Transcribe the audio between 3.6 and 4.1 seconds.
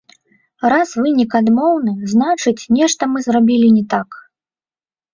не так.